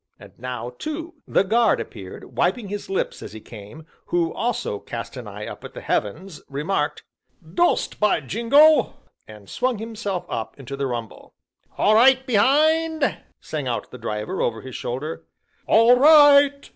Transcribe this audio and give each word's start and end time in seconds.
And 0.19 0.31
now, 0.39 0.71
too, 0.79 1.13
the 1.27 1.43
Guard 1.43 1.79
appeared, 1.79 2.35
wiping 2.35 2.69
his 2.69 2.89
lips 2.89 3.21
as 3.21 3.33
he 3.33 3.39
came, 3.39 3.85
who 4.07 4.33
also 4.33 4.79
cast 4.79 5.15
an 5.15 5.27
eye 5.27 5.45
up 5.45 5.63
at 5.63 5.75
the 5.75 5.81
heavens, 5.81 6.41
remarked: 6.49 7.03
"Dust, 7.53 7.99
by 7.99 8.19
Jingo!" 8.19 8.95
and 9.27 9.47
swung 9.47 9.77
himself 9.77 10.25
up 10.27 10.59
into 10.59 10.75
the 10.75 10.87
rumble. 10.87 11.35
"All 11.77 11.93
right 11.93 12.25
behind?" 12.25 13.19
sang 13.39 13.67
out 13.67 13.91
the 13.91 13.99
Driver, 13.99 14.41
over 14.41 14.61
his 14.61 14.75
shoulder. 14.75 15.23
"All 15.67 15.95
right!" 15.95 16.67